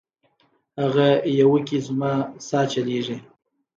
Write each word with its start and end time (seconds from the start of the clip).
هغه 0.81 1.07
یوه 1.41 1.59
کي 1.67 1.77
زما 1.87 2.13
سا 2.47 2.59
چلیږي 2.71 3.17